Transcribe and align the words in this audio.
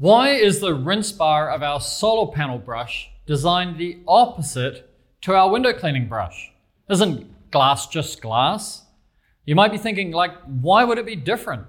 Why 0.00 0.30
is 0.30 0.60
the 0.60 0.72
rinse 0.72 1.12
bar 1.12 1.50
of 1.50 1.62
our 1.62 1.78
solar 1.78 2.32
panel 2.32 2.56
brush 2.56 3.10
designed 3.26 3.76
the 3.76 3.98
opposite 4.08 4.90
to 5.20 5.34
our 5.34 5.50
window 5.50 5.74
cleaning 5.74 6.08
brush? 6.08 6.52
Isn't 6.88 7.50
glass 7.50 7.86
just 7.86 8.22
glass? 8.22 8.84
You 9.44 9.54
might 9.54 9.72
be 9.72 9.76
thinking, 9.76 10.10
like, 10.10 10.32
why 10.46 10.84
would 10.84 10.96
it 10.96 11.04
be 11.04 11.16
different? 11.16 11.66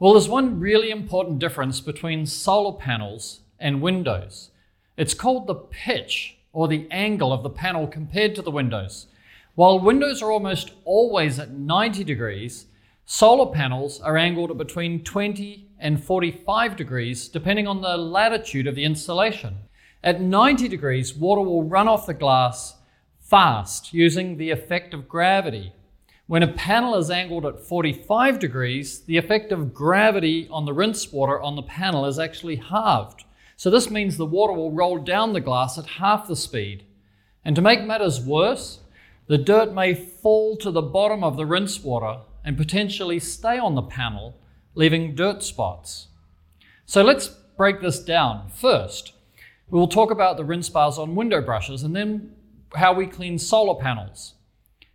Well, 0.00 0.14
there's 0.14 0.28
one 0.28 0.58
really 0.58 0.90
important 0.90 1.38
difference 1.38 1.78
between 1.78 2.26
solar 2.26 2.76
panels 2.76 3.42
and 3.60 3.80
windows. 3.80 4.50
It's 4.96 5.14
called 5.14 5.46
the 5.46 5.54
pitch 5.54 6.38
or 6.52 6.66
the 6.66 6.88
angle 6.90 7.32
of 7.32 7.44
the 7.44 7.48
panel 7.48 7.86
compared 7.86 8.34
to 8.34 8.42
the 8.42 8.50
windows. 8.50 9.06
While 9.54 9.78
windows 9.78 10.20
are 10.20 10.32
almost 10.32 10.72
always 10.84 11.38
at 11.38 11.52
90 11.52 12.02
degrees, 12.02 12.66
solar 13.04 13.52
panels 13.52 14.00
are 14.00 14.16
angled 14.16 14.50
at 14.50 14.58
between 14.58 15.04
20 15.04 15.68
and 15.78 16.02
45 16.02 16.76
degrees, 16.76 17.28
depending 17.28 17.66
on 17.66 17.80
the 17.80 17.96
latitude 17.96 18.66
of 18.66 18.74
the 18.74 18.84
installation. 18.84 19.58
At 20.04 20.20
90 20.20 20.68
degrees, 20.68 21.14
water 21.14 21.42
will 21.42 21.64
run 21.64 21.88
off 21.88 22.06
the 22.06 22.14
glass 22.14 22.76
fast 23.20 23.92
using 23.94 24.36
the 24.36 24.50
effect 24.50 24.92
of 24.94 25.08
gravity. 25.08 25.72
When 26.26 26.42
a 26.42 26.52
panel 26.52 26.94
is 26.96 27.10
angled 27.10 27.44
at 27.44 27.60
45 27.60 28.38
degrees, 28.38 29.00
the 29.00 29.16
effect 29.16 29.52
of 29.52 29.74
gravity 29.74 30.48
on 30.50 30.64
the 30.64 30.72
rinse 30.72 31.12
water 31.12 31.40
on 31.40 31.56
the 31.56 31.62
panel 31.62 32.06
is 32.06 32.18
actually 32.18 32.56
halved. 32.56 33.24
So 33.56 33.70
this 33.70 33.90
means 33.90 34.16
the 34.16 34.26
water 34.26 34.52
will 34.52 34.72
roll 34.72 34.98
down 34.98 35.32
the 35.32 35.40
glass 35.40 35.78
at 35.78 35.86
half 35.86 36.28
the 36.28 36.36
speed. 36.36 36.84
And 37.44 37.56
to 37.56 37.62
make 37.62 37.84
matters 37.84 38.20
worse, 38.20 38.80
the 39.26 39.38
dirt 39.38 39.72
may 39.72 39.94
fall 39.94 40.56
to 40.58 40.70
the 40.70 40.82
bottom 40.82 41.22
of 41.22 41.36
the 41.36 41.46
rinse 41.46 41.82
water 41.82 42.20
and 42.44 42.56
potentially 42.56 43.18
stay 43.20 43.58
on 43.58 43.74
the 43.74 43.82
panel, 43.82 44.36
leaving 44.74 45.14
dirt 45.14 45.42
spots. 45.42 46.08
So 46.86 47.02
let's 47.02 47.28
break 47.56 47.80
this 47.80 48.02
down. 48.02 48.48
First, 48.48 49.12
we 49.70 49.78
will 49.78 49.88
talk 49.88 50.10
about 50.10 50.36
the 50.36 50.44
rinse 50.44 50.68
bars 50.68 50.98
on 50.98 51.14
window 51.14 51.40
brushes 51.40 51.82
and 51.82 51.94
then 51.94 52.34
how 52.74 52.92
we 52.92 53.06
clean 53.06 53.38
solar 53.38 53.80
panels. 53.80 54.34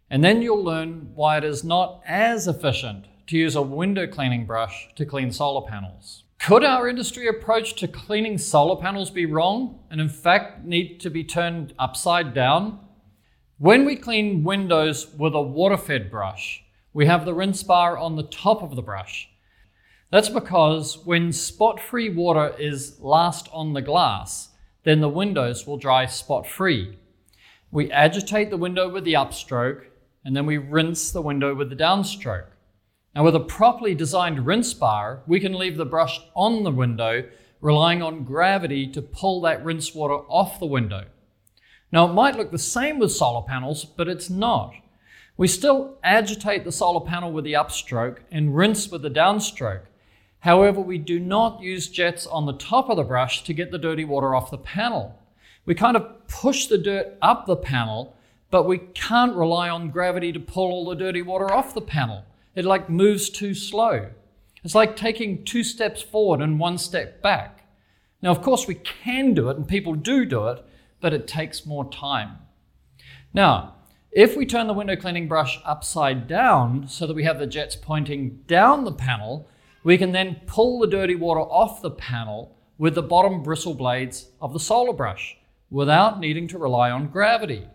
And 0.10 0.24
then 0.24 0.42
you'll 0.42 0.64
learn 0.64 1.12
why 1.16 1.38
it 1.38 1.44
is 1.44 1.64
not 1.64 2.02
as 2.06 2.48
efficient 2.48 3.06
to 3.28 3.38
use 3.38 3.56
a 3.56 3.62
window 3.62 4.08
cleaning 4.08 4.46
brush 4.46 4.90
to 4.96 5.06
clean 5.06 5.32
solar 5.32 5.68
panels. 5.68 6.24
Could 6.40 6.64
our 6.64 6.88
industry 6.88 7.28
approach 7.28 7.74
to 7.76 7.88
cleaning 7.88 8.38
solar 8.38 8.80
panels 8.80 9.10
be 9.10 9.26
wrong 9.26 9.80
and, 9.90 10.00
in 10.00 10.08
fact, 10.08 10.64
need 10.64 11.00
to 11.02 11.10
be 11.10 11.24
turned 11.24 11.74
upside 11.78 12.34
down? 12.34 12.80
When 13.58 13.86
we 13.86 13.96
clean 13.96 14.44
windows 14.44 15.08
with 15.18 15.34
a 15.34 15.42
water 15.42 15.78
fed 15.78 16.12
brush, 16.12 16.64
we 16.94 17.06
have 17.06 17.26
the 17.26 17.34
rinse 17.34 17.64
bar 17.64 17.98
on 17.98 18.16
the 18.16 18.24
top 18.24 18.64
of 18.64 18.76
the 18.76 18.82
brush. 18.82 19.30
That's 20.10 20.30
because 20.30 21.06
when 21.06 21.32
spot 21.34 21.80
free 21.80 22.10
water 22.10 22.56
is 22.58 23.00
last 23.02 23.50
on 23.52 23.74
the 23.74 23.82
glass, 23.82 24.50
then 24.84 25.02
the 25.02 25.10
windows 25.10 25.68
will 25.68 25.78
dry 25.78 26.06
spot 26.06 26.48
free. 26.48 26.98
We 27.72 27.92
agitate 27.92 28.50
the 28.50 28.58
window 28.58 28.90
with 28.90 29.04
the 29.04 29.14
upstroke 29.14 29.84
and 30.24 30.36
then 30.36 30.46
we 30.46 30.58
rinse 30.58 31.12
the 31.12 31.22
window 31.22 31.54
with 31.56 31.70
the 31.70 31.76
downstroke. 31.76 32.48
Now, 33.16 33.24
with 33.24 33.36
a 33.36 33.40
properly 33.40 33.96
designed 33.96 34.46
rinse 34.46 34.74
bar, 34.74 35.24
we 35.26 35.40
can 35.40 35.54
leave 35.54 35.76
the 35.76 35.86
brush 35.86 36.20
on 36.36 36.64
the 36.64 36.72
window, 36.72 37.28
relying 37.62 38.02
on 38.02 38.24
gravity 38.24 38.88
to 38.92 39.02
pull 39.02 39.42
that 39.42 39.64
rinse 39.64 39.96
water 39.96 40.16
off 40.30 40.60
the 40.60 40.66
window. 40.66 41.06
Now, 41.92 42.10
it 42.10 42.14
might 42.14 42.36
look 42.36 42.52
the 42.52 42.58
same 42.58 43.00
with 43.00 43.12
solar 43.12 43.42
panels, 43.42 43.86
but 43.86 44.08
it's 44.08 44.30
not. 44.30 44.74
We 45.38 45.48
still 45.48 45.98
agitate 46.04 46.64
the 46.64 46.72
solar 46.72 47.06
panel 47.06 47.32
with 47.32 47.46
the 47.46 47.54
upstroke 47.54 48.18
and 48.32 48.56
rinse 48.56 48.90
with 48.90 49.04
the 49.04 49.10
downstroke. 49.10 49.84
However, 50.40 50.82
we 50.82 50.98
do 50.98 51.20
not 51.20 51.62
use 51.62 51.88
jets 51.88 52.26
on 52.26 52.48
the 52.48 52.54
top 52.54 52.90
of 52.90 52.98
the 52.98 53.04
brush 53.04 53.44
to 53.44 53.54
get 53.54 53.72
the 53.72 53.78
dirty 53.78 54.04
water 54.04 54.34
off 54.34 54.50
the 54.50 54.58
panel. 54.58 55.20
We 55.66 55.76
kind 55.76 55.96
of 55.96 56.28
push 56.28 56.66
the 56.66 56.78
dirt 56.78 57.18
up 57.22 57.46
the 57.46 57.56
panel, 57.56 58.16
but 58.50 58.64
we 58.64 58.80
can't 58.80 59.36
rely 59.36 59.70
on 59.70 59.92
gravity 59.92 60.32
to 60.34 60.40
pull 60.40 60.72
all 60.72 60.86
the 60.86 60.96
dirty 60.96 61.22
water 61.22 61.54
off 61.54 61.74
the 61.74 61.82
panel. 61.82 62.24
It 62.56 62.66
like 62.66 62.90
moves 62.90 63.30
too 63.30 63.54
slow. 63.54 64.10
It's 64.64 64.74
like 64.74 64.96
taking 64.96 65.44
two 65.44 65.64
steps 65.64 66.02
forward 66.02 66.42
and 66.42 66.60
one 66.60 66.80
step 66.80 67.22
back. 67.22 67.68
Now, 68.22 68.32
of 68.32 68.42
course, 68.42 68.68
we 68.68 68.76
can 68.76 69.36
do 69.36 69.50
it, 69.50 69.58
and 69.58 69.68
people 69.68 69.94
do 69.94 70.26
do 70.26 70.48
it, 70.48 70.66
but 71.00 71.14
it 71.14 71.28
takes 71.28 71.66
more 71.66 71.90
time. 71.92 72.38
Now, 73.34 73.76
if 74.18 74.36
we 74.36 74.48
turn 74.48 74.66
the 74.66 74.74
window 74.74 74.96
cleaning 74.96 75.28
brush 75.28 75.60
upside 75.64 76.28
down 76.28 76.88
so 76.88 77.06
that 77.06 77.16
we 77.16 77.24
have 77.24 77.38
the 77.38 77.46
jets 77.46 77.76
pointing 77.76 78.42
down 78.48 78.84
the 78.84 78.92
panel, 78.92 79.48
we 79.84 79.96
can 79.96 80.12
then 80.12 80.42
pull 80.48 80.80
the 80.80 80.88
dirty 80.88 81.14
water 81.14 81.42
off 81.42 81.84
the 81.84 81.92
panel 81.92 82.58
with 82.80 82.96
the 82.96 83.04
bottom 83.04 83.44
bristle 83.44 83.76
blades 83.76 84.30
of 84.42 84.54
the 84.54 84.60
solar 84.60 84.92
brush 84.92 85.38
without 85.70 86.20
needing 86.20 86.48
to 86.48 86.58
rely 86.58 86.90
on 86.90 87.12
gravity. 87.12 87.68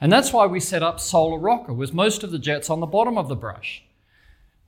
And 0.00 0.12
that's 0.12 0.32
why 0.32 0.46
we 0.46 0.60
set 0.60 0.84
up 0.84 1.00
Solar 1.00 1.40
Rocker 1.40 1.72
with 1.72 1.92
most 1.92 2.22
of 2.22 2.30
the 2.30 2.38
jets 2.38 2.70
on 2.70 2.78
the 2.78 2.86
bottom 2.86 3.18
of 3.18 3.28
the 3.28 3.34
brush. 3.34 3.82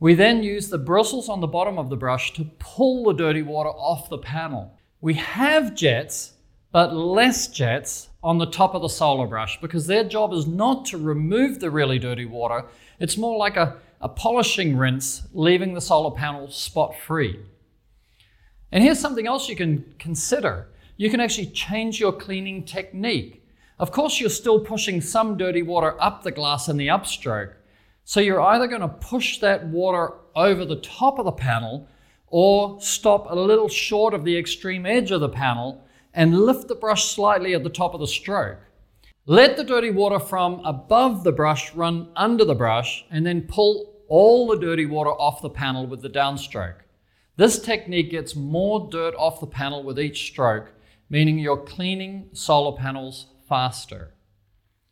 We 0.00 0.14
then 0.14 0.42
use 0.42 0.70
the 0.70 0.78
bristles 0.78 1.28
on 1.28 1.40
the 1.40 1.46
bottom 1.46 1.78
of 1.78 1.88
the 1.88 1.96
brush 1.96 2.32
to 2.32 2.50
pull 2.58 3.04
the 3.04 3.12
dirty 3.12 3.42
water 3.42 3.70
off 3.70 4.10
the 4.10 4.18
panel. 4.18 4.76
We 5.00 5.14
have 5.14 5.76
jets 5.76 6.32
but 6.72 6.92
less 6.92 7.46
jets 7.46 8.09
on 8.22 8.38
the 8.38 8.46
top 8.46 8.74
of 8.74 8.82
the 8.82 8.88
solar 8.88 9.26
brush 9.26 9.60
because 9.60 9.86
their 9.86 10.04
job 10.04 10.32
is 10.32 10.46
not 10.46 10.84
to 10.86 10.98
remove 10.98 11.60
the 11.60 11.70
really 11.70 11.98
dirty 11.98 12.26
water. 12.26 12.66
It's 12.98 13.16
more 13.16 13.38
like 13.38 13.56
a, 13.56 13.76
a 14.00 14.08
polishing 14.08 14.76
rinse, 14.76 15.22
leaving 15.32 15.74
the 15.74 15.80
solar 15.80 16.14
panel 16.14 16.50
spot 16.50 16.94
free. 16.94 17.40
And 18.72 18.84
here's 18.84 19.00
something 19.00 19.26
else 19.26 19.48
you 19.48 19.56
can 19.56 19.94
consider 19.98 20.68
you 20.96 21.08
can 21.08 21.20
actually 21.20 21.46
change 21.46 21.98
your 21.98 22.12
cleaning 22.12 22.62
technique. 22.62 23.42
Of 23.78 23.90
course, 23.90 24.20
you're 24.20 24.28
still 24.28 24.60
pushing 24.60 25.00
some 25.00 25.38
dirty 25.38 25.62
water 25.62 25.96
up 25.98 26.22
the 26.22 26.30
glass 26.30 26.68
in 26.68 26.76
the 26.76 26.88
upstroke. 26.88 27.54
So 28.04 28.20
you're 28.20 28.42
either 28.42 28.66
going 28.66 28.82
to 28.82 28.88
push 28.88 29.38
that 29.38 29.66
water 29.66 30.12
over 30.36 30.66
the 30.66 30.76
top 30.76 31.18
of 31.18 31.24
the 31.24 31.32
panel 31.32 31.88
or 32.26 32.78
stop 32.82 33.30
a 33.30 33.34
little 33.34 33.68
short 33.68 34.12
of 34.12 34.24
the 34.24 34.36
extreme 34.36 34.84
edge 34.84 35.10
of 35.10 35.22
the 35.22 35.28
panel 35.30 35.82
and 36.14 36.40
lift 36.40 36.68
the 36.68 36.74
brush 36.74 37.04
slightly 37.14 37.54
at 37.54 37.62
the 37.62 37.70
top 37.70 37.94
of 37.94 38.00
the 38.00 38.06
stroke. 38.06 38.58
Let 39.26 39.56
the 39.56 39.64
dirty 39.64 39.90
water 39.90 40.18
from 40.18 40.60
above 40.64 41.24
the 41.24 41.32
brush 41.32 41.74
run 41.74 42.08
under 42.16 42.44
the 42.44 42.54
brush 42.54 43.04
and 43.10 43.24
then 43.24 43.42
pull 43.42 43.94
all 44.08 44.48
the 44.48 44.58
dirty 44.58 44.86
water 44.86 45.10
off 45.10 45.42
the 45.42 45.50
panel 45.50 45.86
with 45.86 46.02
the 46.02 46.10
downstroke. 46.10 46.80
This 47.36 47.60
technique 47.60 48.10
gets 48.10 48.34
more 48.34 48.88
dirt 48.90 49.14
off 49.16 49.40
the 49.40 49.46
panel 49.46 49.82
with 49.82 50.00
each 50.00 50.26
stroke, 50.26 50.72
meaning 51.08 51.38
you're 51.38 51.56
cleaning 51.56 52.28
solar 52.32 52.76
panels 52.76 53.26
faster. 53.48 54.14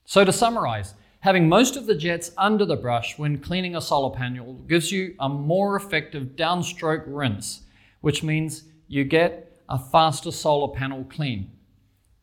So, 0.05 0.25
to 0.25 0.33
summarize, 0.33 0.95
having 1.21 1.49
most 1.49 1.77
of 1.77 1.87
the 1.87 1.95
jets 1.95 2.31
under 2.39 2.65
the 2.65 2.77
brush 2.77 3.19
when 3.19 3.39
cleaning 3.39 3.77
a 3.77 3.81
solar 3.81 4.17
panel 4.17 4.55
gives 4.69 4.93
you 4.93 5.15
a 5.19 5.29
more 5.29 5.77
effective 5.77 6.37
downstroke 6.37 7.05
rinse, 7.06 7.62
which 8.00 8.23
means 8.23 8.65
you 8.87 9.05
get 9.05 9.48
a 9.69 9.79
faster 9.79 10.31
solar 10.31 10.75
panel 10.75 11.05
clean. 11.05 11.51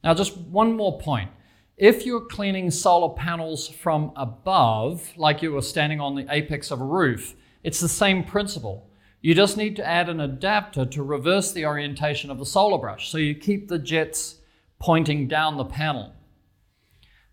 Now, 0.04 0.14
just 0.14 0.38
one 0.38 0.76
more 0.76 1.00
point. 1.00 1.32
If 1.78 2.06
you're 2.06 2.22
cleaning 2.22 2.72
solar 2.72 3.14
panels 3.14 3.68
from 3.68 4.12
above, 4.16 5.12
like 5.18 5.42
you 5.42 5.52
were 5.52 5.62
standing 5.62 6.00
on 6.00 6.16
the 6.16 6.26
apex 6.30 6.72
of 6.72 6.80
a 6.80 6.86
roof, 6.86 7.36
it's 7.64 7.80
the 7.80 7.90
same 7.90 8.24
principle. 8.24 8.90
You 9.22 9.34
just 9.34 9.58
need 9.58 9.76
to 9.78 9.86
add 9.86 10.08
an 10.08 10.20
adapter 10.20 10.86
to 10.86 11.04
reverse 11.04 11.52
the 11.52 11.66
orientation 11.66 12.30
of 12.30 12.38
the 12.38 12.46
solar 12.46 12.78
brush 12.78 13.10
so 13.10 13.18
you 13.18 13.36
keep 13.36 13.68
the 13.68 13.80
jets 13.80 14.36
pointing 14.80 15.28
down 15.28 15.58
the 15.58 15.66
panel. 15.66 16.14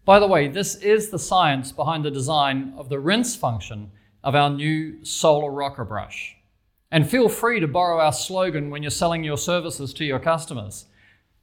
By 0.04 0.18
the 0.18 0.26
way, 0.26 0.48
this 0.48 0.74
is 0.76 1.10
the 1.10 1.18
science 1.18 1.70
behind 1.70 2.04
the 2.04 2.10
design 2.10 2.74
of 2.76 2.88
the 2.88 2.98
rinse 2.98 3.36
function 3.36 3.92
of 4.24 4.34
our 4.34 4.50
new 4.50 5.04
solar 5.04 5.52
rocker 5.52 5.84
brush. 5.84 6.36
And 6.92 7.08
feel 7.08 7.30
free 7.30 7.58
to 7.58 7.66
borrow 7.66 8.00
our 8.00 8.12
slogan 8.12 8.68
when 8.68 8.82
you're 8.82 8.90
selling 8.90 9.24
your 9.24 9.38
services 9.38 9.94
to 9.94 10.04
your 10.04 10.18
customers. 10.18 10.84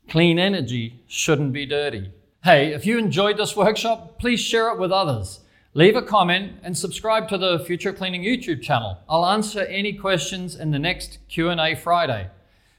Clean 0.07 0.37
energy 0.37 1.03
shouldn't 1.07 1.53
be 1.53 1.65
dirty. 1.65 2.11
Hey, 2.43 2.71
if 2.71 2.85
you 2.85 2.99
enjoyed 2.99 3.37
this 3.37 3.55
workshop, 3.55 4.19
please 4.19 4.39
share 4.39 4.71
it 4.71 4.77
with 4.77 4.91
others. 4.91 5.39
Leave 5.73 5.95
a 5.95 6.03
comment 6.03 6.53
and 6.61 6.77
subscribe 6.77 7.27
to 7.29 7.37
the 7.39 7.57
Future 7.65 7.91
Cleaning 7.91 8.21
YouTube 8.21 8.61
channel. 8.61 8.99
I'll 9.09 9.25
answer 9.25 9.61
any 9.61 9.93
questions 9.93 10.55
in 10.55 10.69
the 10.69 10.77
next 10.77 11.17
Q&A 11.29 11.75
Friday. 11.75 12.29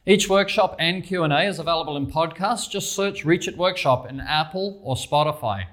Each 0.07 0.29
workshop 0.29 0.77
and 0.79 1.03
Q&A 1.03 1.49
is 1.49 1.59
available 1.59 1.97
in 1.97 2.07
podcasts. 2.07 2.71
Just 2.71 2.93
search 2.93 3.25
Reach 3.25 3.49
It 3.49 3.57
Workshop 3.57 4.09
in 4.09 4.21
Apple 4.21 4.81
or 4.85 4.95
Spotify. 4.95 5.65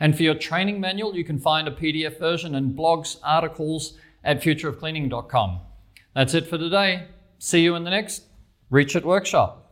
And 0.00 0.16
for 0.16 0.22
your 0.22 0.34
training 0.34 0.80
manual, 0.80 1.14
you 1.14 1.24
can 1.24 1.38
find 1.38 1.68
a 1.68 1.70
PDF 1.70 2.18
version 2.18 2.54
and 2.54 2.74
blogs, 2.74 3.18
articles 3.22 3.98
at 4.24 4.40
futureofcleaning.com. 4.42 5.60
That's 6.16 6.32
it 6.32 6.46
for 6.46 6.56
today. 6.56 7.08
See 7.38 7.60
you 7.60 7.74
in 7.74 7.84
the 7.84 7.90
next 7.90 8.22
Reach 8.70 8.96
It 8.96 9.04
workshop. 9.04 9.65